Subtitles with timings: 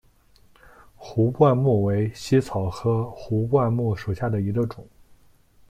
[0.95, 4.83] 壶冠木为茜草科壶冠木属下的一个种。